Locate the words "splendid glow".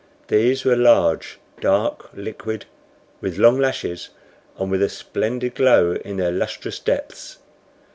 4.89-5.91